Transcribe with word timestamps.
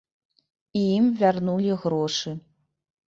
І 0.79 0.81
ім 0.99 1.05
вярнулі 1.19 1.77
грошы. 1.85 2.35